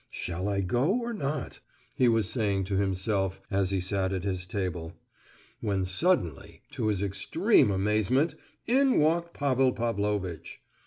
[0.09, 1.59] "Shall I go or not?"
[1.93, 4.93] he was saying to himself, as he sat at his table.
[5.59, 8.33] When suddenly, to his extreme amazement,
[8.65, 10.59] in walked Pavel Pavlovitch.